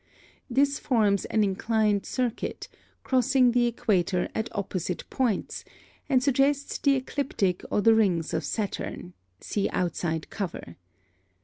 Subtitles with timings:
[0.49, 2.67] (17) This forms an inclined circuit,
[3.03, 5.63] crossing the equator at opposite points,
[6.09, 10.75] and suggests the ecliptic or the rings of Saturn (see outside cover).